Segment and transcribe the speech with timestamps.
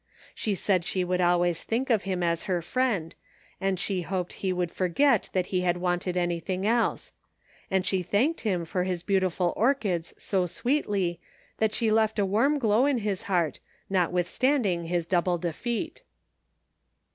[0.33, 3.13] She said she should always think of him as her friend,
[3.61, 7.11] and she hoped he would forget that he had wanted an)rthing else;
[7.69, 11.19] and she thanked him for his beautiful orchids so sweetly
[11.59, 13.59] that she left a warm glow in his heart,
[13.91, 16.01] notwithstanding his double defeat.